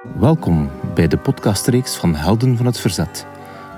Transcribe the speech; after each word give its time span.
Welkom 0.00 0.70
bij 0.94 1.08
de 1.08 1.16
podcastreeks 1.16 1.96
van 1.96 2.14
Helden 2.14 2.56
van 2.56 2.66
het 2.66 2.80
Verzet. 2.80 3.26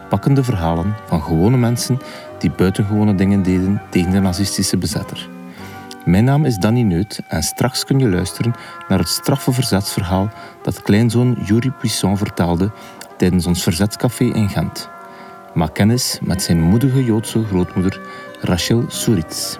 Pakkende 0.08 0.44
verhalen 0.44 0.94
van 1.06 1.22
gewone 1.22 1.56
mensen 1.56 1.98
die 2.38 2.50
buitengewone 2.50 3.14
dingen 3.14 3.42
deden 3.42 3.82
tegen 3.90 4.10
de 4.10 4.20
nazistische 4.20 4.76
bezetter. 4.76 5.28
Mijn 6.04 6.24
naam 6.24 6.44
is 6.44 6.56
Danny 6.56 6.82
Neut 6.82 7.20
en 7.28 7.42
straks 7.42 7.84
kun 7.84 7.98
je 7.98 8.08
luisteren 8.08 8.54
naar 8.88 8.98
het 8.98 9.08
straffe 9.08 9.52
verzetsverhaal 9.52 10.30
dat 10.62 10.82
kleinzoon 10.82 11.38
Yuri 11.44 11.70
Puissant 11.70 12.18
vertelde 12.18 12.70
tijdens 13.16 13.46
ons 13.46 13.62
verzetscafé 13.62 14.24
in 14.24 14.48
Gent. 14.48 14.88
Maak 15.54 15.74
kennis 15.74 16.18
met 16.22 16.42
zijn 16.42 16.60
moedige 16.60 17.04
Joodse 17.04 17.44
grootmoeder 17.44 18.00
Rachel 18.40 18.84
Suritz. 18.88 19.58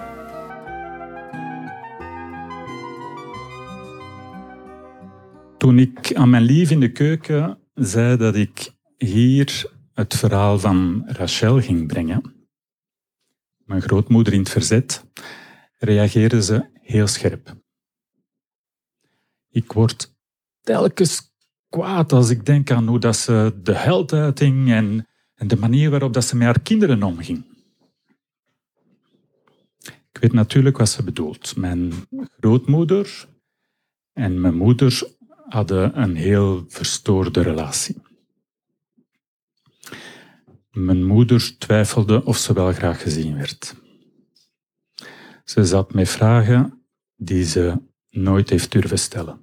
Toen 5.72 5.80
ik 5.80 6.14
aan 6.14 6.30
mijn 6.30 6.42
lief 6.42 6.70
in 6.70 6.80
de 6.80 6.92
keuken 6.92 7.58
zei 7.74 8.16
dat 8.16 8.34
ik 8.34 8.72
hier 8.96 9.70
het 9.92 10.14
verhaal 10.14 10.58
van 10.58 11.02
Rachel 11.06 11.60
ging 11.60 11.86
brengen, 11.86 12.48
mijn 13.64 13.82
grootmoeder 13.82 14.32
in 14.32 14.38
het 14.38 14.48
verzet, 14.48 15.04
reageerde 15.78 16.42
ze 16.42 16.68
heel 16.72 17.06
scherp. 17.06 17.54
Ik 19.50 19.72
word 19.72 20.14
telkens 20.60 21.32
kwaad 21.68 22.12
als 22.12 22.30
ik 22.30 22.46
denk 22.46 22.70
aan 22.70 22.88
hoe 22.88 22.98
dat 22.98 23.16
ze 23.16 23.60
de 23.62 23.74
held 23.74 24.12
uiting 24.12 24.70
en, 24.70 25.08
en 25.34 25.48
de 25.48 25.56
manier 25.56 25.90
waarop 25.90 26.12
dat 26.12 26.24
ze 26.24 26.36
met 26.36 26.46
haar 26.46 26.60
kinderen 26.60 27.02
omging. 27.02 27.44
Ik 30.12 30.20
weet 30.20 30.32
natuurlijk 30.32 30.78
wat 30.78 30.88
ze 30.88 31.04
bedoelt. 31.04 31.56
Mijn 31.56 31.92
grootmoeder 32.38 33.28
en 34.12 34.40
mijn 34.40 34.56
moeder 34.56 35.20
hadden 35.52 36.00
een 36.02 36.16
heel 36.16 36.64
verstoorde 36.68 37.42
relatie. 37.42 37.96
Mijn 40.70 41.04
moeder 41.04 41.58
twijfelde 41.58 42.24
of 42.24 42.36
ze 42.36 42.52
wel 42.52 42.72
graag 42.72 43.02
gezien 43.02 43.36
werd. 43.36 43.74
Ze 45.44 45.64
zat 45.64 45.94
met 45.94 46.08
vragen 46.08 46.84
die 47.16 47.44
ze 47.44 47.80
nooit 48.10 48.50
heeft 48.50 48.72
durven 48.72 48.98
stellen. 48.98 49.40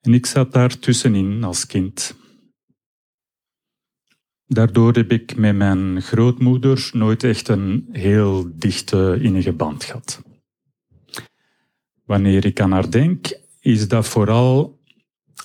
En 0.00 0.14
ik 0.14 0.26
zat 0.26 0.52
daar 0.52 0.78
tussenin 0.78 1.44
als 1.44 1.66
kind. 1.66 2.16
Daardoor 4.46 4.92
heb 4.92 5.12
ik 5.12 5.36
met 5.36 5.56
mijn 5.56 6.02
grootmoeder 6.02 6.90
nooit 6.92 7.24
echt 7.24 7.48
een 7.48 7.88
heel 7.92 8.50
dichte, 8.58 9.18
innige 9.20 9.52
band 9.52 9.84
gehad. 9.84 10.22
Wanneer 12.04 12.44
ik 12.44 12.60
aan 12.60 12.72
haar 12.72 12.90
denk, 12.90 13.42
is 13.64 13.88
dat 13.88 14.08
vooral 14.08 14.78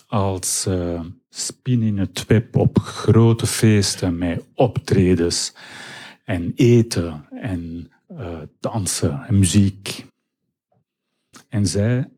als 0.08 0.66
uh, 0.68 1.02
spin 1.30 1.82
in 1.82 1.98
het 1.98 2.26
web 2.26 2.56
op 2.56 2.80
grote 2.80 3.48
feesten 3.48 4.18
met 4.18 4.46
optredens 4.54 5.54
en 6.24 6.52
eten 6.56 7.26
en 7.30 7.92
uh, 8.12 8.42
dansen 8.60 9.24
en 9.24 9.40
muziek. 9.40 10.06
En 11.50 11.66
zij 11.68 12.10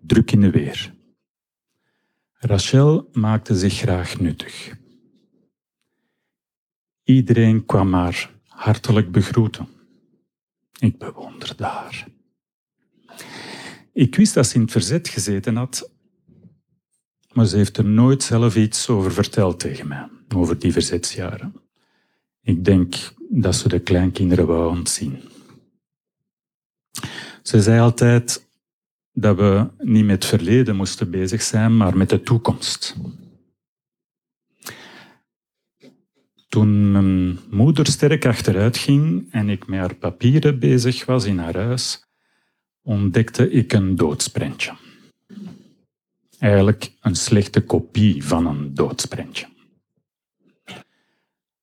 druk 0.00 0.32
in 0.32 0.40
de 0.40 0.50
weer. 0.50 0.94
Rachel 2.32 3.08
maakte 3.12 3.54
zich 3.56 3.74
graag 3.74 4.20
nuttig. 4.20 4.76
Iedereen 7.02 7.64
kwam 7.64 7.92
haar 7.92 8.30
hartelijk 8.46 9.12
begroeten. 9.12 9.68
Ik 10.78 10.98
bewonderde 10.98 11.64
haar. 11.64 12.06
Ik 13.96 14.16
wist 14.16 14.34
dat 14.34 14.46
ze 14.46 14.54
in 14.54 14.60
het 14.60 14.70
verzet 14.70 15.08
gezeten 15.08 15.56
had, 15.56 15.90
maar 17.32 17.46
ze 17.46 17.56
heeft 17.56 17.76
er 17.76 17.84
nooit 17.84 18.22
zelf 18.22 18.56
iets 18.56 18.88
over 18.88 19.12
verteld 19.12 19.60
tegen 19.60 19.88
mij, 19.88 20.08
over 20.34 20.58
die 20.58 20.72
verzetsjaren. 20.72 21.54
Ik 22.42 22.64
denk 22.64 22.94
dat 23.28 23.54
ze 23.54 23.68
de 23.68 23.78
kleinkinderen 23.78 24.46
wou 24.46 24.76
ontzien. 24.76 25.20
Ze 27.42 27.62
zei 27.62 27.80
altijd 27.80 28.48
dat 29.12 29.36
we 29.36 29.70
niet 29.78 30.04
met 30.04 30.14
het 30.14 30.24
verleden 30.24 30.76
moesten 30.76 31.10
bezig 31.10 31.42
zijn, 31.42 31.76
maar 31.76 31.96
met 31.96 32.10
de 32.10 32.22
toekomst. 32.22 32.96
Toen 36.48 36.90
mijn 36.92 37.38
moeder 37.50 37.86
sterk 37.86 38.26
achteruit 38.26 38.76
ging 38.76 39.32
en 39.32 39.48
ik 39.48 39.66
met 39.66 39.78
haar 39.78 39.94
papieren 39.94 40.58
bezig 40.58 41.04
was 41.04 41.24
in 41.24 41.38
haar 41.38 41.56
huis, 41.56 42.05
ontdekte 42.86 43.50
ik 43.50 43.72
een 43.72 43.96
doodsprentje. 43.96 44.76
Eigenlijk 46.38 46.92
een 47.00 47.14
slechte 47.16 47.60
kopie 47.60 48.24
van 48.24 48.46
een 48.46 48.74
doodsprentje. 48.74 49.46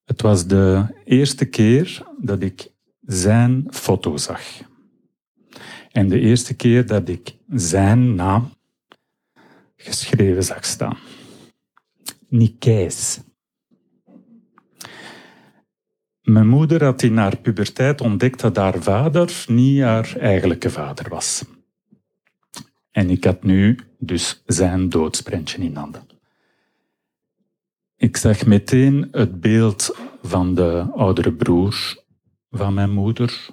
Het 0.04 0.22
was 0.22 0.48
de 0.48 0.86
eerste 1.06 1.46
keer 1.46 2.06
dat 2.20 2.42
ik 2.42 2.72
zijn 3.02 3.68
foto 3.70 4.18
zag. 4.18 4.42
En 5.92 6.08
de 6.08 6.20
eerste 6.20 6.54
keer 6.56 6.88
dat 6.88 7.10
ik 7.10 7.36
zijn 7.50 8.16
naam 8.16 8.54
geschreven 9.76 10.44
zag 10.44 10.66
staan. 10.66 10.98
Nikijs. 12.28 13.20
Mijn 16.24 16.48
moeder 16.48 16.84
had 16.84 17.02
in 17.02 17.18
haar 17.18 17.38
puberteit 17.38 18.02
ontdekt 18.02 18.40
dat 18.40 18.56
haar 18.56 18.82
vader 18.82 19.46
niet 19.48 19.82
haar 19.82 20.16
eigenlijke 20.18 20.70
vader 20.70 21.10
was. 21.10 21.46
En 22.92 23.10
ik 23.10 23.24
had 23.24 23.44
nu 23.44 23.80
dus 23.98 24.44
zijn 24.46 24.90
doodsprentje 24.90 25.62
in 25.62 25.76
handen. 25.76 26.08
Ik 27.96 28.18
zag 28.18 28.46
meteen 28.46 29.08
het 29.12 29.42
beeld 29.42 29.98
van 30.22 30.56
de 30.56 30.88
oudere 30.96 31.34
broer 31.34 32.04
van 32.50 32.74
mijn 32.74 32.92
moeder. 32.92 33.48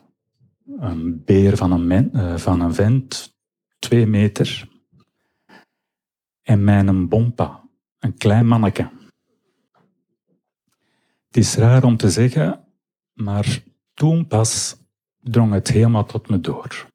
Een 0.78 1.25
beer 1.25 1.56
van 1.56 1.72
een, 1.72 2.10
uh, 2.16 2.37
van 2.37 2.60
een 2.60 2.75
vent, 2.75 3.37
twee 3.78 4.06
meter. 4.06 4.69
En 6.42 6.64
mijn 6.64 7.08
bompa, 7.08 7.69
een 7.98 8.16
klein 8.16 8.47
manneke. 8.47 8.91
Het 11.26 11.37
is 11.37 11.54
raar 11.54 11.84
om 11.84 11.97
te 11.97 12.10
zeggen, 12.10 12.59
maar 13.20 13.62
toen 13.94 14.26
pas 14.26 14.76
drong 15.20 15.53
het 15.53 15.69
helemaal 15.69 16.04
tot 16.04 16.28
me 16.28 16.41
door. 16.41 16.88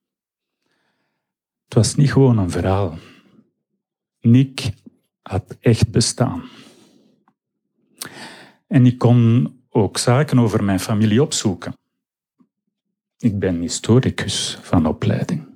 Het 1.63 1.73
was 1.73 1.95
niet 1.95 2.11
gewoon 2.11 2.37
een 2.37 2.49
verhaal. 2.49 2.97
Nick 4.19 4.73
had 5.21 5.57
echt 5.59 5.91
bestaan. 5.91 6.43
En 8.67 8.85
ik 8.85 8.97
kon 8.97 9.53
ook 9.69 9.97
zaken 9.97 10.39
over 10.39 10.63
mijn 10.63 10.79
familie 10.79 11.21
opzoeken. 11.21 11.77
Ik 13.17 13.39
ben 13.39 13.61
historicus 13.61 14.57
van 14.61 14.85
opleiding. 14.85 15.47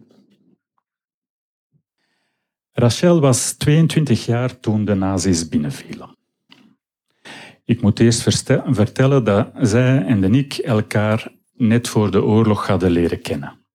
Rachel 2.71 3.19
was 3.21 3.53
22 3.53 4.25
jaar 4.25 4.59
toen 4.59 4.85
de 4.85 4.93
nazi's 4.93 5.47
binnenvielen. 5.47 6.18
Ik 7.69 7.81
moet 7.81 7.99
eerst 7.99 8.21
vertellen 8.65 9.23
dat 9.23 9.49
zij 9.61 10.05
en 10.05 10.19
Nick 10.31 10.57
elkaar 10.57 11.31
net 11.53 11.87
voor 11.87 12.11
de 12.11 12.23
oorlog 12.23 12.67
hadden 12.67 12.91
leren 12.91 13.21
kennen. 13.21 13.65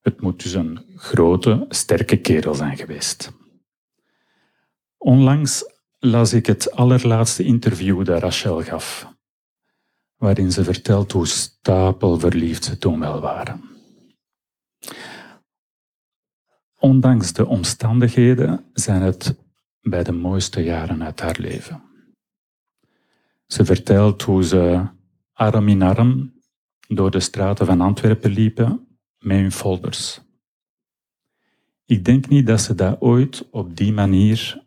Het 0.00 0.20
moet 0.20 0.42
dus 0.42 0.52
een 0.52 0.84
grote, 0.96 1.66
sterke 1.68 2.16
kerel 2.16 2.54
zijn 2.54 2.76
geweest. 2.76 3.32
Onlangs 4.96 5.64
las 5.98 6.32
ik 6.32 6.46
het 6.46 6.70
allerlaatste 6.70 7.44
interview 7.44 8.04
dat 8.04 8.22
Rachel 8.22 8.62
gaf, 8.62 9.12
waarin 10.16 10.52
ze 10.52 10.64
vertelt 10.64 11.12
hoe 11.12 11.26
stapelverliefd 11.26 12.64
ze 12.64 12.78
toen 12.78 13.00
wel 13.00 13.20
waren. 13.20 13.62
Ondanks 16.78 17.32
de 17.32 17.46
omstandigheden 17.46 18.64
zijn 18.72 19.02
het 19.02 19.36
bij 19.80 20.02
de 20.02 20.12
mooiste 20.12 20.62
jaren 20.62 21.04
uit 21.04 21.20
haar 21.20 21.36
leven. 21.38 21.87
Ze 23.48 23.64
vertelt 23.64 24.22
hoe 24.22 24.44
ze 24.44 24.86
arm 25.32 25.68
in 25.68 25.82
arm 25.82 26.32
door 26.88 27.10
de 27.10 27.20
straten 27.20 27.66
van 27.66 27.80
Antwerpen 27.80 28.30
liepen 28.30 28.86
met 29.18 29.36
hun 29.36 29.52
folders. 29.52 30.20
Ik 31.84 32.04
denk 32.04 32.28
niet 32.28 32.46
dat 32.46 32.60
ze 32.60 32.74
dat 32.74 33.00
ooit 33.00 33.48
op 33.50 33.76
die 33.76 33.92
manier 33.92 34.66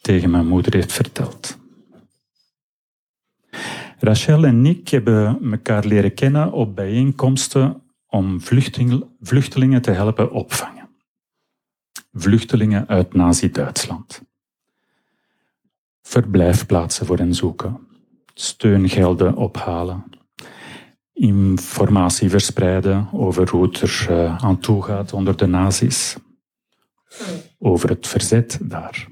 tegen 0.00 0.30
mijn 0.30 0.46
moeder 0.46 0.74
heeft 0.74 0.92
verteld. 0.92 1.58
Rachel 3.98 4.44
en 4.44 4.62
Nick 4.62 4.88
hebben 4.88 5.50
elkaar 5.52 5.84
leren 5.84 6.14
kennen 6.14 6.52
op 6.52 6.74
bijeenkomsten 6.74 7.82
om 8.06 8.40
vluchtelingen 9.20 9.82
te 9.82 9.90
helpen 9.90 10.30
opvangen. 10.32 10.88
Vluchtelingen 12.12 12.88
uit 12.88 13.14
Nazi-Duitsland 13.14 14.26
verblijfplaatsen 16.08 17.06
voor 17.06 17.16
hen 17.16 17.34
zoeken, 17.34 17.78
steungelden 18.34 19.36
ophalen, 19.36 20.04
informatie 21.12 22.30
verspreiden 22.30 23.08
over 23.12 23.50
hoe 23.50 23.62
het 23.62 23.80
er 23.80 24.06
uh, 24.10 24.44
aan 24.44 24.58
toe 24.58 24.82
gaat 24.82 25.12
onder 25.12 25.36
de 25.36 25.46
nazi's. 25.46 26.16
over 27.58 27.88
het 27.88 28.06
verzet 28.06 28.58
daar. 28.62 29.06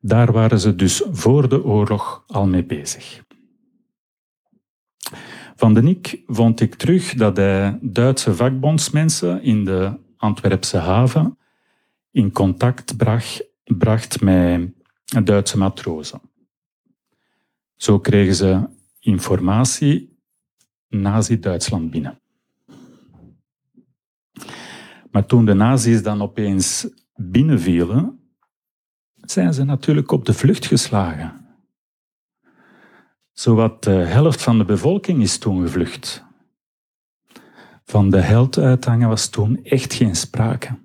Daar 0.00 0.32
waren 0.32 0.60
ze 0.60 0.74
dus 0.74 1.02
voor 1.10 1.48
de 1.48 1.64
oorlog 1.64 2.24
al 2.26 2.46
mee 2.46 2.64
bezig. 2.64 3.22
Van 5.56 5.74
de 5.74 5.82
Nick 5.82 6.22
vond 6.26 6.60
ik 6.60 6.74
terug 6.74 7.14
dat 7.14 7.36
hij 7.36 7.78
Duitse 7.80 8.34
vakbondsmensen 8.34 9.42
in 9.42 9.64
de 9.64 9.98
Antwerpse 10.16 10.76
haven 10.76 11.38
in 12.10 12.32
contact 12.32 12.96
bracht, 12.96 13.44
bracht 13.64 14.20
met 14.20 14.76
Duitse 15.24 15.58
matrozen. 15.58 16.20
Zo 17.76 17.98
kregen 17.98 18.34
ze 18.34 18.68
informatie 19.00 20.18
Nazi-Duitsland 20.88 21.90
binnen. 21.90 22.20
Maar 25.10 25.26
toen 25.26 25.44
de 25.44 25.54
nazi's 25.54 26.02
dan 26.02 26.22
opeens 26.22 26.88
binnenvielen, 27.14 28.20
zijn 29.14 29.54
ze 29.54 29.64
natuurlijk 29.64 30.10
op 30.10 30.24
de 30.24 30.34
vlucht 30.34 30.66
geslagen. 30.66 31.46
Zowat 33.32 33.82
de 33.82 33.90
helft 33.90 34.42
van 34.42 34.58
de 34.58 34.64
bevolking 34.64 35.22
is 35.22 35.38
toen 35.38 35.62
gevlucht. 35.62 36.24
Van 37.84 38.10
de 38.10 38.20
held 38.20 38.58
uithangen 38.58 39.08
was 39.08 39.28
toen 39.28 39.64
echt 39.64 39.92
geen 39.92 40.16
sprake. 40.16 40.78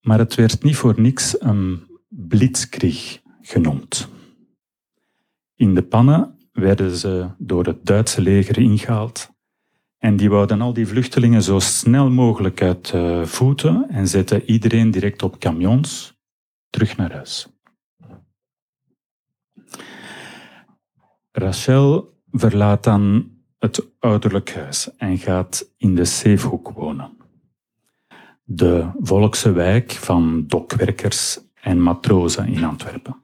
Maar 0.00 0.18
het 0.18 0.34
werd 0.34 0.62
niet 0.62 0.76
voor 0.76 1.00
niks 1.00 1.40
een 1.40 1.86
blitzkrieg 2.08 3.22
genoemd. 3.40 4.08
In 5.54 5.74
de 5.74 5.82
pannen 5.82 6.38
werden 6.52 6.96
ze 6.96 7.30
door 7.38 7.66
het 7.66 7.86
Duitse 7.86 8.20
leger 8.20 8.58
ingehaald 8.58 9.30
en 10.00 10.16
die 10.16 10.30
wouden 10.30 10.60
al 10.60 10.72
die 10.72 10.86
vluchtelingen 10.86 11.42
zo 11.42 11.58
snel 11.58 12.10
mogelijk 12.10 12.62
uit 12.62 12.92
uh, 12.94 13.24
voeten 13.24 13.88
en 13.88 14.08
zetten 14.08 14.50
iedereen 14.50 14.90
direct 14.90 15.22
op 15.22 15.38
camions 15.38 16.18
terug 16.70 16.96
naar 16.96 17.12
huis. 17.12 17.48
Rachel 21.32 22.18
verlaat 22.30 22.84
dan 22.84 23.30
het 23.58 23.86
ouderlijk 23.98 24.54
huis 24.54 24.96
en 24.96 25.18
gaat 25.18 25.72
in 25.76 25.94
de 25.94 26.04
Zeefhoek 26.04 26.70
wonen. 26.70 27.19
De 28.52 28.90
volkse 29.00 29.52
wijk 29.52 29.90
van 29.92 30.46
dokwerkers 30.46 31.38
en 31.54 31.82
matrozen 31.82 32.46
in 32.46 32.64
Antwerpen. 32.64 33.22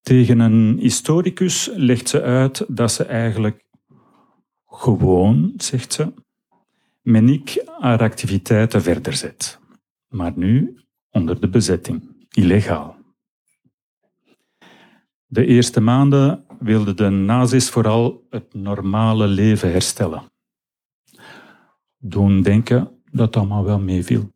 Tegen 0.00 0.40
een 0.40 0.78
historicus 0.78 1.70
legt 1.74 2.08
ze 2.08 2.22
uit 2.22 2.64
dat 2.68 2.92
ze 2.92 3.04
eigenlijk 3.04 3.64
gewoon, 4.66 5.52
zegt 5.56 5.92
ze, 5.92 6.12
Menique 7.02 7.72
haar 7.78 8.00
activiteiten 8.00 8.82
verder 8.82 9.12
zet. 9.12 9.58
Maar 10.08 10.32
nu 10.34 10.78
onder 11.10 11.40
de 11.40 11.48
bezetting, 11.48 12.26
illegaal. 12.30 12.96
De 15.26 15.46
eerste 15.46 15.80
maanden 15.80 16.44
wilden 16.58 16.96
de 16.96 17.08
nazi's 17.08 17.70
vooral 17.70 18.26
het 18.30 18.54
normale 18.54 19.26
leven 19.26 19.70
herstellen. 19.70 20.31
Doen 22.04 22.42
denken 22.42 23.02
dat 23.10 23.36
allemaal 23.36 23.64
wel 23.64 23.78
meeviel. 23.78 24.30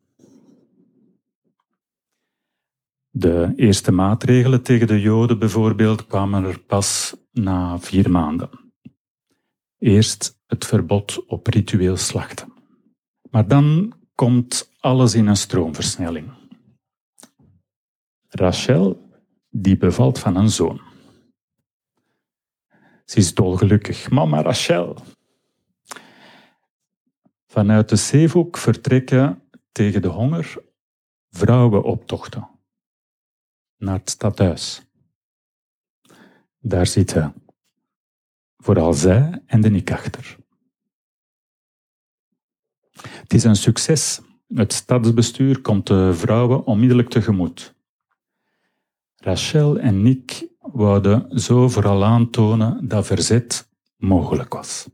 De 3.09 3.53
eerste 3.55 3.91
maatregelen 3.91 4.63
tegen 4.63 4.87
de 4.87 5.01
Joden 5.01 5.39
bijvoorbeeld 5.39 6.07
kwamen 6.07 6.43
er 6.43 6.59
pas 6.59 7.15
na 7.31 7.79
vier 7.79 8.11
maanden. 8.11 8.49
Eerst 9.77 10.39
het 10.45 10.65
verbod 10.65 11.25
op 11.25 11.47
ritueel 11.47 11.97
slachten. 11.97 12.53
Maar 13.31 13.47
dan 13.47 13.93
komt 14.15 14.71
alles 14.79 15.13
in 15.13 15.27
een 15.27 15.37
stroomversnelling. 15.37 16.31
Rachel, 18.27 19.09
die 19.49 19.77
bevalt 19.77 20.19
van 20.19 20.35
een 20.35 20.49
zoon. 20.49 20.81
Ze 23.05 23.17
is 23.17 23.33
dolgelukkig. 23.33 24.09
Mama 24.09 24.41
Rachel. 24.41 24.97
Vanuit 27.57 27.89
de 27.89 27.95
zeehoek 27.95 28.57
vertrekken 28.57 29.41
tegen 29.71 30.01
de 30.01 30.07
honger 30.07 30.57
vrouwenoptochten 31.29 32.49
naar 33.77 33.97
het 33.97 34.09
stadhuis. 34.09 34.81
Daar 36.59 36.87
zitten 36.87 37.33
vooral 38.57 38.93
zij 38.93 39.43
en 39.45 39.61
de 39.61 39.69
Nick 39.69 39.91
achter. 39.91 40.37
Het 43.01 43.33
is 43.33 43.43
een 43.43 43.55
succes. 43.55 44.21
Het 44.47 44.73
stadsbestuur 44.73 45.61
komt 45.61 45.87
de 45.87 46.13
vrouwen 46.13 46.65
onmiddellijk 46.65 47.09
tegemoet. 47.09 47.75
Rachel 49.15 49.79
en 49.79 50.01
Nick 50.01 50.47
wouden 50.59 51.39
zo 51.39 51.69
vooral 51.69 52.03
aantonen 52.03 52.87
dat 52.87 53.05
verzet 53.05 53.69
mogelijk 53.95 54.53
was. 54.53 54.87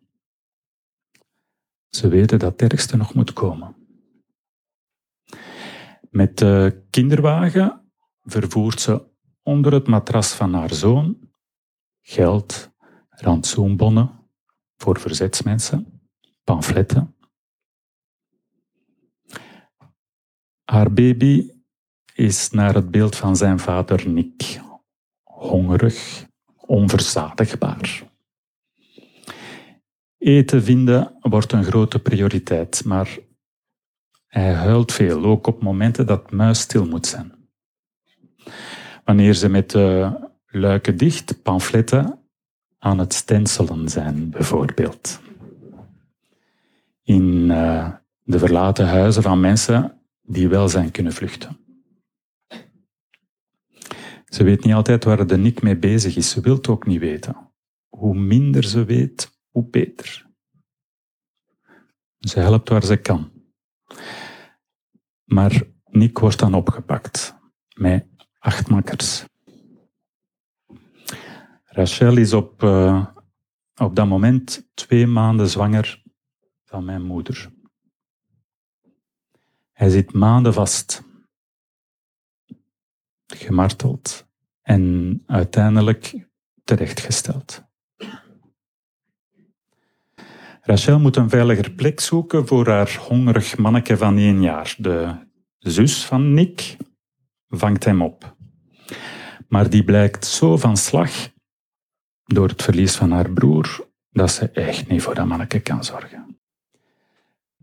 Ze 1.95 2.07
weten 2.07 2.39
dat 2.39 2.51
het 2.51 2.71
ergste 2.71 2.97
nog 2.97 3.13
moet 3.13 3.33
komen. 3.33 3.75
Met 6.09 6.37
de 6.37 6.85
kinderwagen 6.89 7.91
vervoert 8.21 8.81
ze 8.81 9.05
onder 9.43 9.73
het 9.73 9.87
matras 9.87 10.33
van 10.33 10.53
haar 10.53 10.73
zoon 10.73 11.31
geld, 12.01 12.71
rantsoenbonnen 13.09 14.09
voor 14.75 14.99
verzetsmensen, 14.99 16.01
pamfletten. 16.43 17.15
Haar 20.63 20.93
baby 20.93 21.51
is 22.13 22.49
naar 22.49 22.73
het 22.73 22.91
beeld 22.91 23.15
van 23.15 23.35
zijn 23.35 23.59
vader 23.59 24.09
Nick, 24.09 24.61
hongerig, 25.23 26.25
onverzadigbaar. 26.55 28.11
Eten 30.23 30.63
vinden 30.63 31.17
wordt 31.19 31.51
een 31.51 31.63
grote 31.63 31.99
prioriteit, 31.99 32.85
maar 32.85 33.17
hij 34.27 34.53
huilt 34.53 34.91
veel, 34.91 35.23
ook 35.23 35.47
op 35.47 35.61
momenten 35.61 36.05
dat 36.05 36.31
muis 36.31 36.59
stil 36.59 36.85
moet 36.85 37.05
zijn. 37.05 37.33
Wanneer 39.05 39.33
ze 39.33 39.49
met 39.49 39.69
de 39.69 40.11
luiken 40.47 40.97
dicht 40.97 41.41
pamfletten 41.41 42.19
aan 42.79 42.99
het 42.99 43.13
stenselen 43.13 43.89
zijn, 43.89 44.29
bijvoorbeeld. 44.29 45.21
In 47.01 47.50
uh, 47.50 47.93
de 48.24 48.39
verlaten 48.39 48.88
huizen 48.88 49.24
van 49.24 49.39
mensen 49.39 50.01
die 50.21 50.48
wel 50.48 50.69
zijn 50.69 50.91
kunnen 50.91 51.13
vluchten. 51.13 51.57
Ze 54.25 54.43
weet 54.43 54.63
niet 54.63 54.74
altijd 54.74 55.03
waar 55.03 55.27
de 55.27 55.38
Nick 55.38 55.62
mee 55.62 55.77
bezig 55.77 56.15
is. 56.15 56.29
Ze 56.29 56.41
wil 56.41 56.55
het 56.55 56.67
ook 56.67 56.86
niet 56.86 57.00
weten. 57.00 57.36
Hoe 57.89 58.15
minder 58.15 58.63
ze 58.63 58.86
weet, 58.86 59.32
hoe 59.53 59.69
beter. 59.69 60.29
Ze 62.19 62.39
helpt 62.39 62.69
waar 62.69 62.83
ze 62.83 62.98
kan. 62.98 63.31
Maar 65.24 65.63
Nick 65.86 66.19
wordt 66.19 66.39
dan 66.39 66.53
opgepakt 66.53 67.36
met 67.75 68.07
acht 68.39 68.69
makkers. 68.69 69.25
Rachel 71.63 72.17
is 72.17 72.33
op, 72.33 72.63
uh, 72.63 73.07
op 73.75 73.95
dat 73.95 74.07
moment 74.07 74.69
twee 74.74 75.07
maanden 75.07 75.50
zwanger 75.50 76.03
van 76.63 76.86
mijn 76.86 77.01
moeder. 77.01 77.51
Hij 79.72 79.89
zit 79.89 80.13
maanden 80.13 80.53
vast, 80.53 81.03
gemarteld 83.25 84.27
en 84.62 85.24
uiteindelijk 85.25 86.27
terechtgesteld. 86.63 87.63
Rachel 90.65 91.00
moet 91.00 91.15
een 91.15 91.29
veiliger 91.29 91.72
plek 91.72 92.00
zoeken 92.00 92.48
voor 92.48 92.67
haar 92.67 92.98
hongerig 93.08 93.58
manneke 93.58 93.98
van 93.98 94.17
één 94.17 94.41
jaar. 94.41 94.75
De 94.77 95.15
zus 95.58 96.05
van 96.05 96.34
Nick 96.34 96.77
vangt 97.48 97.84
hem 97.84 98.01
op. 98.01 98.36
Maar 99.48 99.70
die 99.70 99.84
blijkt 99.84 100.25
zo 100.25 100.58
van 100.58 100.77
slag 100.77 101.12
door 102.25 102.48
het 102.48 102.63
verlies 102.63 102.96
van 102.96 103.12
haar 103.12 103.32
broer 103.32 103.88
dat 104.12 104.32
ze 104.32 104.50
echt 104.50 104.88
niet 104.88 105.01
voor 105.01 105.15
dat 105.15 105.25
manneke 105.25 105.60
kan 105.60 105.84
zorgen. 105.84 106.39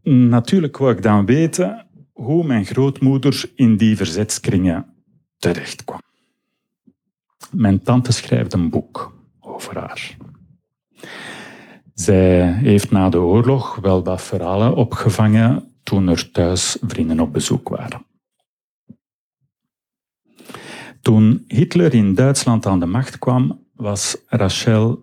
Natuurlijk 0.03 0.77
wou 0.77 0.93
ik 0.93 1.03
dan 1.03 1.27
weten 1.27 1.87
hoe 2.13 2.47
mijn 2.47 2.65
grootmoeder 2.65 3.51
in 3.55 3.77
die 3.77 3.97
verzetskringen 3.97 5.05
terecht 5.37 5.85
kwam. 5.85 6.03
Mijn 7.51 7.83
tante 7.83 8.13
schrijft 8.13 8.53
een 8.53 8.71
boek 8.71 9.15
over 9.41 9.79
haar. 9.79 10.17
Zij 12.01 12.53
heeft 12.53 12.91
na 12.91 13.09
de 13.09 13.19
oorlog 13.19 13.75
wel 13.75 14.05
wat 14.05 14.23
verhalen 14.23 14.75
opgevangen 14.75 15.75
toen 15.83 16.09
er 16.09 16.31
thuis 16.31 16.77
vrienden 16.81 17.21
op 17.21 17.33
bezoek 17.33 17.69
waren. 17.69 18.07
Toen 21.01 21.45
Hitler 21.47 21.95
in 21.95 22.15
Duitsland 22.15 22.67
aan 22.67 22.81
de 22.81 22.87
macht 22.87 23.19
kwam, 23.19 23.67
was 23.75 24.17
Rachel 24.27 25.03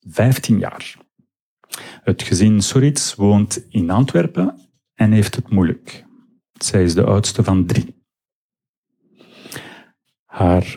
15 0.00 0.58
jaar. 0.58 0.96
Het 2.02 2.22
gezin 2.22 2.62
Soritz 2.62 3.14
woont 3.14 3.66
in 3.68 3.90
Antwerpen 3.90 4.70
en 4.94 5.12
heeft 5.12 5.34
het 5.34 5.50
moeilijk. 5.50 6.04
Zij 6.52 6.82
is 6.82 6.94
de 6.94 7.04
oudste 7.04 7.44
van 7.44 7.66
drie. 7.66 8.04
Haar 10.24 10.76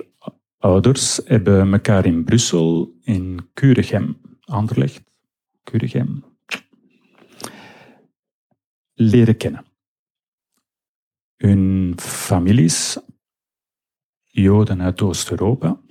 ouders 0.58 1.20
hebben 1.26 1.74
elkaar 1.74 2.06
in 2.06 2.24
Brussel, 2.24 2.98
in 3.02 3.50
Kuregem, 3.54 4.22
Anderlecht, 4.46 5.12
Kuregem, 5.64 6.24
leren 8.94 9.38
kennen. 9.38 9.66
Hun 11.36 11.94
families, 12.00 13.00
Joden 14.24 14.82
uit 14.82 15.02
Oost-Europa, 15.02 15.82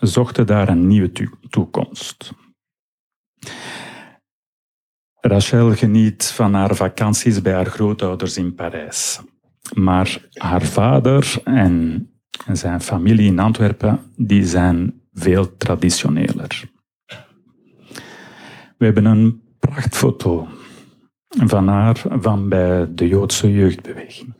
zochten 0.00 0.46
daar 0.46 0.68
een 0.68 0.86
nieuwe 0.86 1.12
toekomst. 1.48 2.32
Rachel 5.20 5.74
geniet 5.74 6.26
van 6.26 6.54
haar 6.54 6.76
vakanties 6.76 7.42
bij 7.42 7.52
haar 7.52 7.66
grootouders 7.66 8.36
in 8.36 8.54
Parijs. 8.54 9.20
Maar 9.74 10.28
haar 10.32 10.62
vader 10.62 11.40
en 11.44 12.10
zijn 12.52 12.80
familie 12.80 13.26
in 13.26 13.38
Antwerpen 13.38 14.12
die 14.16 14.46
zijn 14.46 15.02
veel 15.12 15.56
traditioneler. 15.56 16.70
We 18.78 18.84
hebben 18.84 19.04
een 19.04 19.42
prachtfoto 19.58 20.48
van 21.28 21.68
haar 21.68 22.04
van 22.08 22.48
bij 22.48 22.94
de 22.94 23.08
Joodse 23.08 23.52
jeugdbeweging. 23.52 24.34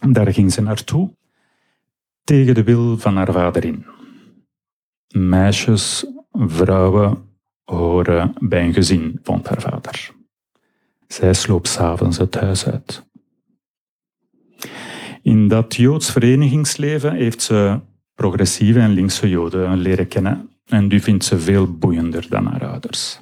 Daar 0.00 0.32
ging 0.32 0.52
ze 0.52 0.60
naartoe, 0.60 1.16
tegen 2.24 2.54
de 2.54 2.62
wil 2.62 2.98
van 2.98 3.16
haar 3.16 3.32
vader 3.32 3.64
in. 3.64 3.86
Meisjes, 5.08 6.06
vrouwen 6.32 7.28
horen 7.64 8.34
bij 8.38 8.64
een 8.64 8.72
gezin, 8.72 9.18
vond 9.22 9.48
haar 9.48 9.60
vader. 9.60 10.10
Zij 11.06 11.34
sloop 11.34 11.66
s'avonds 11.66 12.18
het 12.18 12.34
huis 12.34 12.66
uit. 12.66 13.06
In 15.22 15.48
dat 15.48 15.74
Joods 15.74 16.12
verenigingsleven 16.12 17.12
heeft 17.12 17.42
ze 17.42 17.80
progressieve 18.14 18.80
en 18.80 18.90
linkse 18.90 19.28
Joden 19.28 19.76
leren 19.76 20.08
kennen 20.08 20.53
en 20.64 20.88
die 20.88 21.02
vindt 21.02 21.24
ze 21.24 21.38
veel 21.38 21.72
boeiender 21.72 22.26
dan 22.28 22.46
haar 22.46 22.66
ouders. 22.66 23.20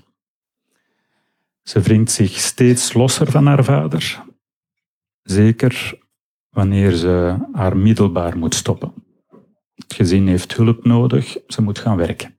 Ze 1.62 1.80
wringt 1.80 2.10
zich 2.10 2.38
steeds 2.38 2.92
losser 2.92 3.30
van 3.30 3.46
haar 3.46 3.64
vader, 3.64 4.22
zeker 5.22 5.98
wanneer 6.50 6.92
ze 6.92 7.36
haar 7.52 7.76
middelbaar 7.76 8.38
moet 8.38 8.54
stoppen. 8.54 8.92
Het 9.74 9.94
gezin 9.94 10.26
heeft 10.26 10.56
hulp 10.56 10.84
nodig, 10.84 11.36
ze 11.46 11.62
moet 11.62 11.78
gaan 11.78 11.96
werken. 11.96 12.36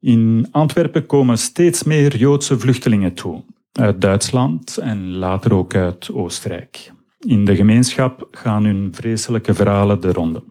In 0.00 0.48
Antwerpen 0.50 1.06
komen 1.06 1.38
steeds 1.38 1.82
meer 1.82 2.16
Joodse 2.16 2.58
vluchtelingen 2.58 3.14
toe, 3.14 3.44
uit 3.72 4.00
Duitsland 4.00 4.76
en 4.76 5.16
later 5.16 5.54
ook 5.54 5.74
uit 5.74 6.10
Oostenrijk. 6.12 6.92
In 7.18 7.44
de 7.44 7.56
gemeenschap 7.56 8.28
gaan 8.30 8.64
hun 8.64 8.94
vreselijke 8.94 9.54
verhalen 9.54 10.00
de 10.00 10.12
ronde. 10.12 10.42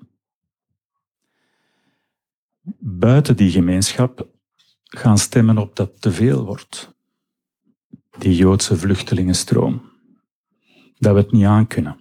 Buiten 2.80 3.36
die 3.36 3.52
gemeenschap 3.52 4.28
gaan 4.84 5.18
stemmen 5.18 5.58
op 5.58 5.76
dat 5.76 6.02
te 6.02 6.12
veel 6.12 6.46
wordt. 6.46 6.96
Die 8.18 8.36
Joodse 8.36 8.78
vluchtelingenstroom. 8.78 9.82
Dat 10.98 11.14
we 11.14 11.20
het 11.20 11.32
niet 11.32 11.46
aankunnen. 11.46 12.00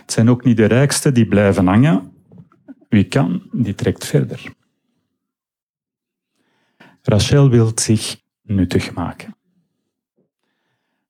Het 0.00 0.12
zijn 0.12 0.30
ook 0.30 0.44
niet 0.44 0.56
de 0.56 0.64
rijksten 0.64 1.14
die 1.14 1.26
blijven 1.26 1.66
hangen. 1.66 2.12
Wie 2.88 3.04
kan, 3.04 3.48
die 3.52 3.74
trekt 3.74 4.04
verder. 4.04 4.54
Rachel 7.02 7.50
wil 7.50 7.72
zich 7.74 8.22
nuttig 8.42 8.94
maken. 8.94 9.36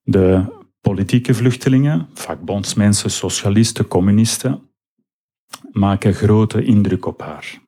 De 0.03 0.55
politieke 0.81 1.33
vluchtelingen, 1.33 2.09
vakbondsmensen, 2.13 3.11
socialisten, 3.11 3.87
communisten, 3.87 4.69
maken 5.71 6.13
grote 6.13 6.63
indruk 6.63 7.05
op 7.05 7.21
haar. 7.21 7.61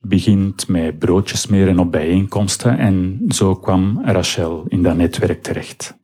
Begint 0.00 0.68
met 0.68 0.98
broodjes 0.98 1.40
smeren 1.40 1.78
op 1.78 1.92
bijeenkomsten 1.92 2.78
en 2.78 3.24
zo 3.28 3.54
kwam 3.54 4.04
Rachel 4.04 4.64
in 4.68 4.82
dat 4.82 4.96
netwerk 4.96 5.42
terecht. 5.42 5.96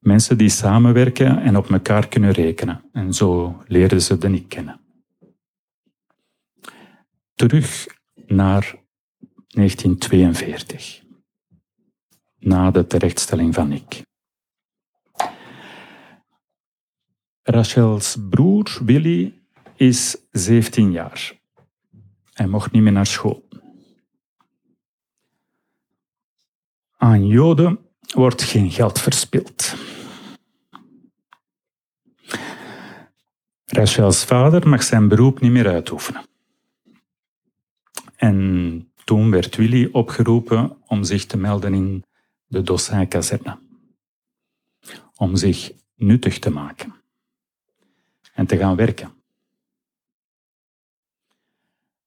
Mensen 0.00 0.38
die 0.38 0.48
samenwerken 0.48 1.42
en 1.42 1.56
op 1.56 1.70
elkaar 1.70 2.08
kunnen 2.08 2.30
rekenen. 2.30 2.84
En 2.92 3.14
zo 3.14 3.62
leerden 3.66 4.02
ze 4.02 4.18
de 4.18 4.28
Nick 4.28 4.48
kennen. 4.48 4.80
Terug 7.34 7.86
naar 8.26 8.74
1942, 9.48 11.02
na 12.38 12.70
de 12.70 12.86
terechtstelling 12.86 13.54
van 13.54 13.68
Nick. 13.68 14.02
Rachels 17.42 18.16
broer 18.30 18.78
Willy 18.84 19.34
is 19.76 20.16
17 20.30 20.92
jaar. 20.92 21.38
Hij 22.32 22.46
mocht 22.46 22.72
niet 22.72 22.82
meer 22.82 22.92
naar 22.92 23.06
school. 23.06 23.48
Aan 26.96 27.26
Joden 27.26 27.78
wordt 28.14 28.42
geen 28.42 28.70
geld 28.70 29.00
verspild. 29.00 29.74
Rachels 33.64 34.24
vader 34.24 34.68
mag 34.68 34.82
zijn 34.82 35.08
beroep 35.08 35.40
niet 35.40 35.50
meer 35.50 35.68
uitoefenen. 35.68 36.22
En 38.16 38.92
toen 39.04 39.30
werd 39.30 39.56
Willy 39.56 39.88
opgeroepen 39.92 40.76
om 40.86 41.04
zich 41.04 41.26
te 41.26 41.36
melden 41.36 41.74
in 41.74 42.04
de 42.46 42.62
Dossin-kazerne. 42.62 43.58
Om 45.16 45.36
zich 45.36 45.72
nuttig 45.94 46.38
te 46.38 46.50
maken. 46.50 46.99
En 48.34 48.46
te 48.46 48.56
gaan 48.56 48.76
werken. 48.76 49.12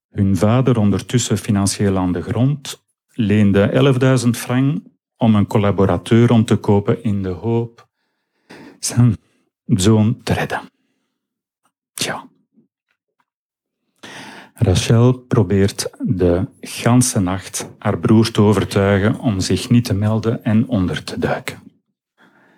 Hun 0.10 0.38
vader, 0.38 0.78
ondertussen 0.78 1.38
financieel 1.38 1.98
aan 1.98 2.12
de 2.12 2.22
grond, 2.22 2.84
leende 3.08 3.94
11.000 4.24 4.30
frank 4.30 4.84
om 5.18 5.36
een 5.36 5.48
collaborateur 5.48 6.32
om 6.32 6.46
te 6.46 6.56
kopen 6.56 7.04
in 7.04 7.24
de 7.24 7.30
hoop 7.30 7.88
zijn 8.80 9.18
zoon 9.66 10.24
te 10.24 10.34
redden. 10.34 10.62
Tja. 11.94 12.28
Rachel 14.54 15.14
probeert 15.14 15.90
de 16.00 16.48
ganse 16.60 17.20
nacht 17.20 17.70
haar 17.78 18.00
broer 18.00 18.32
te 18.32 18.42
overtuigen 18.42 19.20
om 19.20 19.40
zich 19.40 19.70
niet 19.70 19.86
te 19.86 19.94
melden 19.94 20.44
en 20.44 20.68
onder 20.68 21.04
te 21.04 21.20
duiken. 21.20 21.60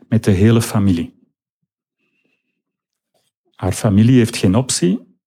Met 0.08 0.24
de 0.24 0.32
hele 0.32 0.62
familie. 0.62 1.15
Haar 3.56 3.72
familie 3.72 4.18
heeft 4.18 4.38
geen 4.38 4.56
optie, 4.56 5.18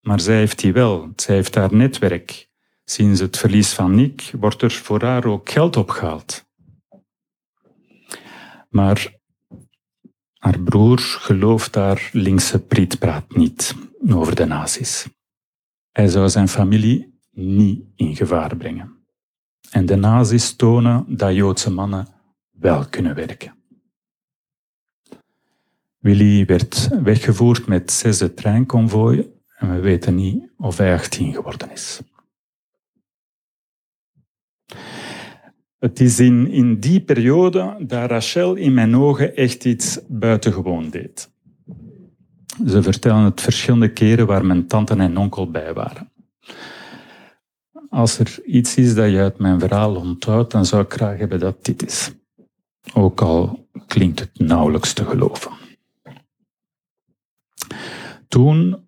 maar 0.00 0.20
zij 0.20 0.36
heeft 0.36 0.58
die 0.58 0.72
wel. 0.72 1.12
Zij 1.16 1.34
heeft 1.34 1.54
haar 1.54 1.74
netwerk. 1.74 2.48
Sinds 2.84 3.20
het 3.20 3.36
verlies 3.36 3.72
van 3.72 3.94
Nick 3.94 4.30
wordt 4.40 4.62
er 4.62 4.70
voor 4.70 5.02
haar 5.02 5.24
ook 5.24 5.50
geld 5.50 5.76
opgehaald. 5.76 6.46
Maar 8.68 9.16
haar 10.38 10.60
broer 10.60 10.98
gelooft 10.98 11.74
haar 11.74 12.10
linkse 12.12 12.60
prietpraat 12.60 13.36
niet 13.36 13.74
over 14.08 14.34
de 14.34 14.44
nazi's. 14.44 15.08
Hij 15.92 16.08
zou 16.08 16.28
zijn 16.28 16.48
familie 16.48 17.18
niet 17.30 17.82
in 17.94 18.16
gevaar 18.16 18.56
brengen. 18.56 18.96
En 19.70 19.86
de 19.86 19.96
nazi's 19.96 20.56
tonen 20.56 21.16
dat 21.16 21.34
Joodse 21.34 21.70
mannen 21.70 22.08
wel 22.50 22.88
kunnen 22.88 23.14
werken. 23.14 23.57
Willy 25.98 26.44
werd 26.44 26.88
weggevoerd 27.02 27.66
met 27.66 27.92
zesde 27.92 28.34
treinconvooi 28.34 29.32
en 29.56 29.74
we 29.74 29.80
weten 29.80 30.14
niet 30.14 30.50
of 30.56 30.76
hij 30.76 30.92
18 30.92 31.34
geworden 31.34 31.70
is. 31.70 32.00
Het 35.78 36.00
is 36.00 36.20
in, 36.20 36.50
in 36.50 36.80
die 36.80 37.00
periode 37.00 37.76
dat 37.80 38.10
Rachel 38.10 38.54
in 38.54 38.74
mijn 38.74 38.96
ogen 38.96 39.36
echt 39.36 39.64
iets 39.64 39.98
buitengewoon 40.08 40.90
deed. 40.90 41.30
Ze 42.66 42.82
vertellen 42.82 43.24
het 43.24 43.40
verschillende 43.40 43.92
keren 43.92 44.26
waar 44.26 44.44
mijn 44.44 44.66
tante 44.66 44.94
en 44.94 45.16
onkel 45.16 45.50
bij 45.50 45.74
waren. 45.74 46.12
Als 47.90 48.18
er 48.18 48.38
iets 48.44 48.76
is 48.76 48.94
dat 48.94 49.10
je 49.10 49.18
uit 49.18 49.38
mijn 49.38 49.60
verhaal 49.60 49.96
onthoudt, 49.96 50.52
dan 50.52 50.66
zou 50.66 50.82
ik 50.82 50.92
graag 50.92 51.18
hebben 51.18 51.38
dat 51.38 51.64
dit 51.64 51.86
is. 51.86 52.12
Ook 52.94 53.20
al 53.20 53.68
klinkt 53.86 54.20
het 54.20 54.38
nauwelijks 54.38 54.92
te 54.92 55.04
geloven. 55.04 55.52
Toen, 58.38 58.84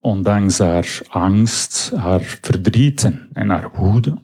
ondanks 0.00 0.58
haar 0.58 1.00
angst, 1.08 1.90
haar 1.90 2.20
verdriet 2.20 3.12
en 3.32 3.48
haar 3.48 3.70
woede, 3.72 4.18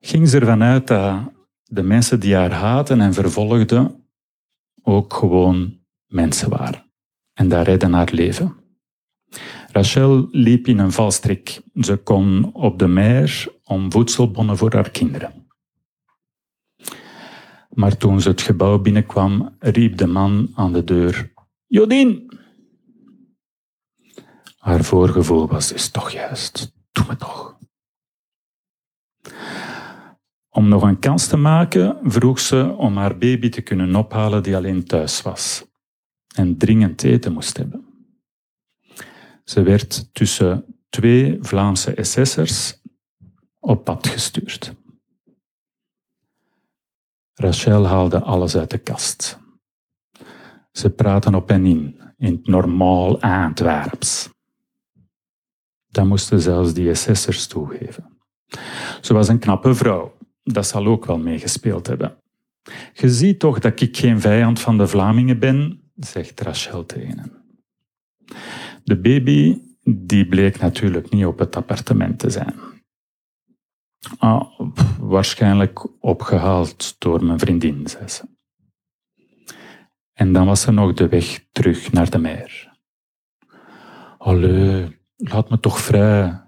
ging 0.00 0.28
ze 0.28 0.38
ervan 0.38 0.62
uit 0.62 0.86
dat 0.86 1.32
de 1.62 1.82
mensen 1.82 2.20
die 2.20 2.34
haar 2.34 2.52
haten 2.52 3.00
en 3.00 3.14
vervolgden 3.14 4.04
ook 4.82 5.14
gewoon 5.14 5.78
mensen 6.06 6.48
waren. 6.48 6.84
En 7.32 7.48
daar 7.48 7.64
redden 7.64 7.92
haar 7.92 8.08
leven. 8.12 8.54
Rachel 9.72 10.28
liep 10.30 10.66
in 10.66 10.78
een 10.78 10.92
valstrik. 10.92 11.62
Ze 11.74 11.96
kon 11.96 12.54
op 12.54 12.78
de 12.78 12.88
meer 12.88 13.52
om 13.64 13.92
voedselbonnen 13.92 14.56
voor 14.56 14.74
haar 14.74 14.90
kinderen. 14.90 15.46
Maar 17.70 17.96
toen 17.96 18.20
ze 18.20 18.28
het 18.28 18.40
gebouw 18.42 18.78
binnenkwam, 18.78 19.56
riep 19.58 19.96
de 19.96 20.06
man 20.06 20.50
aan 20.54 20.72
de 20.72 20.84
deur: 20.84 21.32
Jodien! 21.66 22.31
Haar 24.62 24.84
voorgevoel 24.84 25.48
was 25.48 25.68
dus 25.68 25.88
toch 25.88 26.10
juist: 26.10 26.72
doe 26.92 27.04
me 27.08 27.16
toch. 27.16 27.58
Om 30.48 30.68
nog 30.68 30.82
een 30.82 30.98
kans 30.98 31.26
te 31.26 31.36
maken, 31.36 31.98
vroeg 32.02 32.40
ze 32.40 32.74
om 32.76 32.96
haar 32.96 33.18
baby 33.18 33.48
te 33.48 33.60
kunnen 33.60 33.96
ophalen 33.96 34.42
die 34.42 34.56
alleen 34.56 34.84
thuis 34.84 35.22
was 35.22 35.64
en 36.34 36.56
dringend 36.56 37.02
eten 37.02 37.32
moest 37.32 37.56
hebben. 37.56 37.86
Ze 39.44 39.62
werd 39.62 40.14
tussen 40.14 40.64
twee 40.88 41.38
Vlaamse 41.40 41.94
SS'ers 42.00 42.80
op 43.58 43.84
pad 43.84 44.06
gestuurd. 44.06 44.74
Rachel 47.34 47.86
haalde 47.86 48.20
alles 48.20 48.56
uit 48.56 48.70
de 48.70 48.78
kast. 48.78 49.38
Ze 50.72 50.90
praten 50.90 51.34
op 51.34 51.50
en 51.50 51.66
in, 51.66 52.00
in 52.16 52.32
het 52.32 52.46
normaal 52.46 53.20
Antwerps. 53.20 54.31
Dat 55.92 56.06
moesten 56.06 56.40
zelfs 56.40 56.74
die 56.74 56.94
SS'ers 56.94 57.46
toegeven. 57.46 58.18
Ze 59.00 59.14
was 59.14 59.28
een 59.28 59.38
knappe 59.38 59.74
vrouw. 59.74 60.16
Dat 60.42 60.66
zal 60.66 60.86
ook 60.86 61.04
wel 61.04 61.18
meegespeeld 61.18 61.86
hebben. 61.86 62.16
Je 62.92 63.10
ziet 63.10 63.38
toch 63.38 63.58
dat 63.58 63.80
ik 63.80 63.96
geen 63.96 64.20
vijand 64.20 64.60
van 64.60 64.78
de 64.78 64.86
Vlamingen 64.86 65.38
ben, 65.38 65.80
zegt 65.94 66.40
Rachel 66.40 66.86
tegen. 66.86 67.32
De 68.84 69.00
baby 69.00 69.60
die 69.84 70.26
bleek 70.26 70.58
natuurlijk 70.60 71.10
niet 71.10 71.26
op 71.26 71.38
het 71.38 71.56
appartement 71.56 72.18
te 72.18 72.30
zijn. 72.30 72.54
Ah, 74.18 74.60
waarschijnlijk 75.00 76.02
opgehaald 76.04 76.96
door 76.98 77.24
mijn 77.24 77.38
vriendin, 77.38 77.86
zei 77.86 78.08
ze. 78.08 78.24
En 80.12 80.32
dan 80.32 80.46
was 80.46 80.66
er 80.66 80.72
nog 80.72 80.92
de 80.92 81.08
weg 81.08 81.44
terug 81.52 81.92
naar 81.92 82.10
de 82.10 82.18
meer. 82.18 82.78
Allee, 84.18 85.00
laat 85.22 85.50
me 85.50 85.60
toch 85.60 85.80
vrij, 85.80 86.40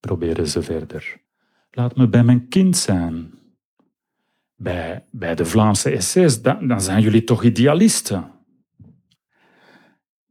probeerde 0.00 0.46
ze 0.46 0.62
verder. 0.62 1.20
Laat 1.70 1.96
me 1.96 2.08
bij 2.08 2.24
mijn 2.24 2.48
kind 2.48 2.76
zijn. 2.76 3.40
Bij, 4.54 5.04
bij 5.10 5.34
de 5.34 5.44
Vlaamse 5.44 6.00
SS, 6.00 6.42
dan, 6.42 6.68
dan 6.68 6.80
zijn 6.80 7.02
jullie 7.02 7.24
toch 7.24 7.42
idealisten? 7.44 8.30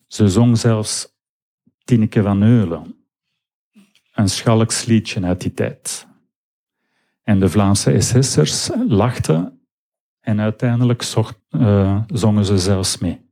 Ze 0.07 0.29
zong 0.29 0.57
zelfs 0.57 1.19
Tineke 1.83 2.21
van 2.21 2.41
Eulen, 2.41 3.05
een 4.13 4.29
schalksliedje 4.29 5.23
uit 5.23 5.41
die 5.41 5.53
tijd. 5.53 6.07
En 7.23 7.39
de 7.39 7.49
Vlaamse 7.49 8.01
SS'ers 8.01 8.69
lachten 8.87 9.61
en 10.19 10.39
uiteindelijk 10.39 11.03
uh, 11.49 12.03
zongen 12.07 12.45
ze 12.45 12.57
zelfs 12.57 12.97
mee. 12.97 13.30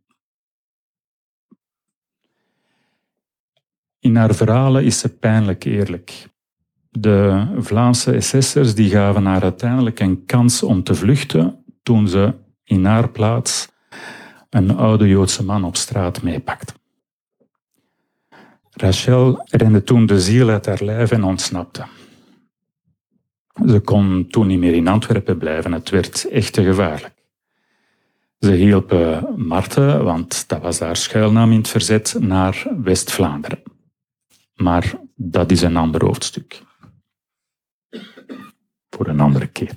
In 3.99 4.15
haar 4.15 4.35
verhalen 4.35 4.83
is 4.83 4.99
ze 4.99 5.09
pijnlijk 5.09 5.63
eerlijk. 5.63 6.27
De 6.89 7.45
Vlaamse 7.57 8.19
SS'ers 8.19 8.75
die 8.75 8.89
gaven 8.89 9.25
haar 9.25 9.43
uiteindelijk 9.43 9.99
een 9.99 10.25
kans 10.25 10.63
om 10.63 10.83
te 10.83 10.95
vluchten 10.95 11.63
toen 11.83 12.07
ze 12.07 12.33
in 12.63 12.85
haar 12.85 13.09
plaats 13.09 13.67
een 14.49 14.75
oude 14.75 15.07
Joodse 15.07 15.43
man 15.43 15.63
op 15.63 15.75
straat 15.75 16.21
meepakte. 16.21 16.73
Rachel 18.71 19.45
rende 19.45 19.83
toen 19.83 20.05
de 20.05 20.19
ziel 20.19 20.49
uit 20.49 20.65
haar 20.65 20.83
lijf 20.83 21.11
en 21.11 21.23
ontsnapte. 21.23 21.85
Ze 23.67 23.79
kon 23.79 24.27
toen 24.29 24.47
niet 24.47 24.59
meer 24.59 24.73
in 24.73 24.87
Antwerpen 24.87 25.37
blijven, 25.37 25.71
het 25.71 25.89
werd 25.89 26.27
echt 26.29 26.53
te 26.53 26.63
gevaarlijk. 26.63 27.13
Ze 28.39 28.51
hielpen 28.51 29.33
Marten, 29.35 30.03
want 30.03 30.47
dat 30.47 30.61
was 30.61 30.79
haar 30.79 30.95
schuilnaam 30.95 31.51
in 31.51 31.57
het 31.57 31.67
verzet, 31.67 32.15
naar 32.19 32.67
West-Vlaanderen. 32.83 33.68
Maar 34.61 34.99
dat 35.15 35.51
is 35.51 35.61
een 35.61 35.77
ander 35.77 36.05
hoofdstuk. 36.05 36.63
Voor 38.89 39.07
een 39.07 39.19
andere 39.19 39.47
keer. 39.47 39.75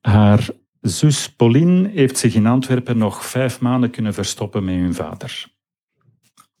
Haar 0.00 0.50
zus 0.80 1.32
Pauline 1.32 1.88
heeft 1.88 2.18
zich 2.18 2.34
in 2.34 2.46
Antwerpen 2.46 2.98
nog 2.98 3.26
vijf 3.26 3.60
maanden 3.60 3.90
kunnen 3.90 4.14
verstoppen 4.14 4.64
met 4.64 4.74
hun 4.74 4.94
vader. 4.94 5.46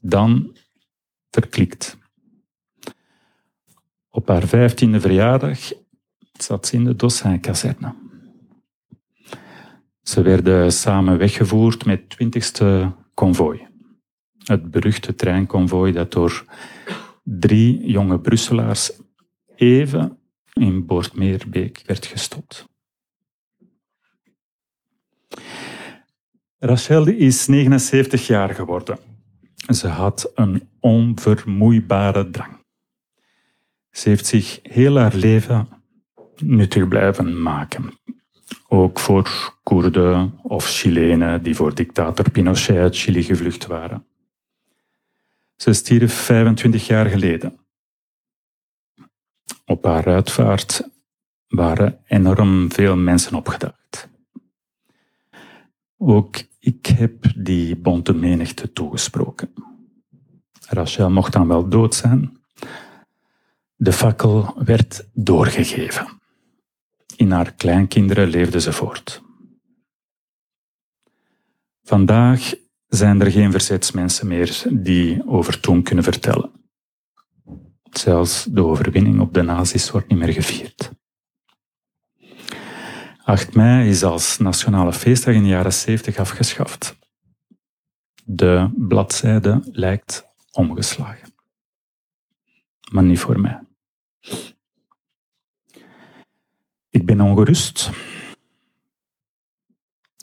Dan 0.00 0.56
verklikt. 1.30 1.98
Op 4.08 4.28
haar 4.28 4.46
vijftiende 4.46 5.00
verjaardag 5.00 5.72
zat 6.32 6.66
ze 6.66 6.76
in 6.76 6.84
de 6.84 6.96
Dossin-kazerne. 6.96 7.94
Ze 10.02 10.22
werden 10.22 10.72
samen 10.72 11.18
weggevoerd 11.18 11.84
met 11.84 12.16
20ste 12.22 12.86
konvooi. 13.14 13.72
Het 14.44 14.70
beruchte 14.70 15.14
treinkonvooi 15.14 15.92
dat 15.92 16.12
door 16.12 16.44
drie 17.22 17.90
jonge 17.90 18.20
Brusselaars 18.20 18.92
even 19.56 20.18
in 20.52 20.86
Boortmeerbeek 20.86 21.82
werd 21.86 22.06
gestopt. 22.06 22.66
Rachel 26.58 27.06
is 27.06 27.46
79 27.46 28.26
jaar 28.26 28.54
geworden. 28.54 28.98
Ze 29.74 29.88
had 29.88 30.30
een 30.34 30.68
onvermoeibare 30.80 32.30
drang. 32.30 32.62
Ze 33.90 34.08
heeft 34.08 34.26
zich 34.26 34.58
heel 34.62 34.96
haar 34.98 35.14
leven 35.14 35.68
nuttig 36.36 36.88
blijven 36.88 37.42
maken. 37.42 37.98
Ook 38.68 38.98
voor 38.98 39.54
Koerden 39.62 40.38
of 40.42 40.66
Chilenen 40.66 41.42
die 41.42 41.54
voor 41.54 41.74
dictator 41.74 42.30
Pinochet 42.30 42.76
uit 42.76 42.96
Chili 42.96 43.22
gevlucht 43.22 43.66
waren. 43.66 44.06
Ze 45.56 45.72
stierf 45.72 46.14
25 46.14 46.86
jaar 46.86 47.06
geleden. 47.06 47.58
Op 49.64 49.84
haar 49.84 50.06
uitvaart 50.06 50.88
waren 51.48 52.00
enorm 52.06 52.72
veel 52.72 52.96
mensen 52.96 53.34
opgedaagd. 53.34 54.08
Ook 55.96 56.36
ik 56.58 56.86
heb 56.86 57.32
die 57.36 57.76
bonte 57.76 58.12
menigte 58.14 58.72
toegesproken. 58.72 59.52
Rachel 60.68 61.10
mocht 61.10 61.32
dan 61.32 61.48
wel 61.48 61.68
dood 61.68 61.94
zijn, 61.94 62.44
de 63.76 63.92
fakkel 63.92 64.54
werd 64.64 65.08
doorgegeven. 65.12 66.20
In 67.16 67.30
haar 67.30 67.54
kleinkinderen 67.54 68.28
leefde 68.28 68.60
ze 68.60 68.72
voort. 68.72 69.22
Vandaag 71.82 72.54
zijn 72.94 73.20
er 73.20 73.30
geen 73.30 73.50
verzetsmensen 73.50 74.26
meer 74.26 74.62
die 74.70 75.26
over 75.26 75.60
toen 75.60 75.82
kunnen 75.82 76.04
vertellen. 76.04 76.50
Zelfs 77.90 78.44
de 78.44 78.64
overwinning 78.64 79.20
op 79.20 79.34
de 79.34 79.42
nazi's 79.42 79.90
wordt 79.90 80.08
niet 80.08 80.18
meer 80.18 80.32
gevierd. 80.32 80.92
8 83.24 83.54
mei 83.54 83.88
is 83.88 84.02
als 84.02 84.38
nationale 84.38 84.92
feestdag 84.92 85.34
in 85.34 85.42
de 85.42 85.48
jaren 85.48 85.72
70 85.72 86.16
afgeschaft. 86.16 86.98
De 88.24 88.70
bladzijde 88.76 89.60
lijkt 89.64 90.26
omgeslagen. 90.50 91.34
Maar 92.90 93.02
niet 93.02 93.18
voor 93.18 93.40
mij. 93.40 93.60
Ik 96.90 97.06
ben 97.06 97.20
ongerust. 97.20 97.90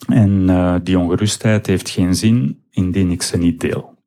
En 0.08 0.48
uh, 0.50 0.76
die 0.84 1.00
ongerustheid 1.00 1.66
heeft 1.66 1.90
geen 1.90 2.16
zin 2.16 2.61
indien 2.72 3.12
ik 3.12 3.22
ze 3.22 3.38
niet 3.38 3.60
deel. 3.60 4.04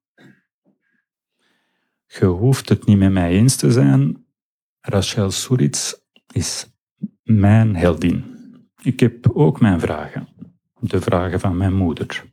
Je 2.06 2.24
hoeft 2.24 2.68
het 2.68 2.86
niet 2.86 2.98
met 2.98 3.12
mij 3.12 3.30
eens 3.30 3.56
te 3.56 3.70
zijn. 3.70 4.26
Rachel 4.80 5.30
Suritz 5.30 5.94
is 6.32 6.66
mijn 7.22 7.76
heldin. 7.76 8.24
Ik 8.82 9.00
heb 9.00 9.30
ook 9.32 9.60
mijn 9.60 9.80
vragen. 9.80 10.28
De 10.80 11.00
vragen 11.00 11.40
van 11.40 11.56
mijn 11.56 11.74
moeder. 11.74 12.24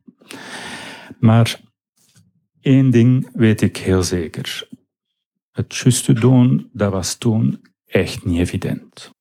Maar 1.19 1.59
één 2.59 2.89
ding 2.89 3.29
weet 3.33 3.61
ik 3.61 3.77
heel 3.77 4.03
zeker. 4.03 4.69
Het 5.51 5.75
juiste 5.75 6.13
doen, 6.13 6.69
dat 6.73 6.91
was 6.91 7.15
toen 7.15 7.61
echt 7.85 8.25
niet 8.25 8.39
evident. 8.39 9.11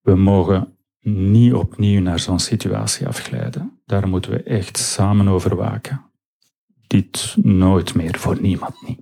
We 0.00 0.14
mogen 0.14 0.76
niet 1.00 1.52
opnieuw 1.52 2.00
naar 2.00 2.18
zo'n 2.18 2.38
situatie 2.38 3.06
afglijden. 3.06 3.71
Daar 3.92 4.08
moeten 4.08 4.30
we 4.30 4.42
echt 4.42 4.78
samen 4.78 5.28
over 5.28 5.56
waken. 5.56 6.04
Dit 6.86 7.36
nooit 7.42 7.94
meer 7.94 8.18
voor 8.18 8.40
niemand 8.40 8.74
niet. 8.86 9.00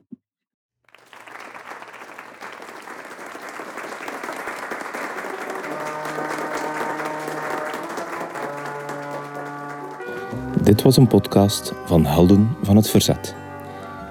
Dit 10.62 10.82
was 10.82 10.96
een 10.96 11.06
podcast 11.06 11.72
van 11.84 12.04
Helden 12.04 12.56
van 12.62 12.76
het 12.76 12.90
Verzet. 12.90 13.34